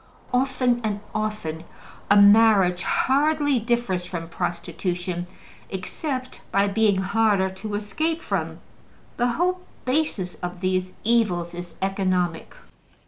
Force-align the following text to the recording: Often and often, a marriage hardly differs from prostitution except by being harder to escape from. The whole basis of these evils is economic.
Often 0.33 0.81
and 0.83 0.99
often, 1.13 1.63
a 2.09 2.19
marriage 2.19 2.81
hardly 2.81 3.59
differs 3.59 4.03
from 4.03 4.29
prostitution 4.29 5.27
except 5.69 6.41
by 6.51 6.67
being 6.67 6.97
harder 6.97 7.51
to 7.51 7.75
escape 7.75 8.19
from. 8.23 8.61
The 9.17 9.27
whole 9.33 9.59
basis 9.85 10.33
of 10.41 10.59
these 10.61 10.91
evils 11.03 11.53
is 11.53 11.75
economic. 11.83 12.55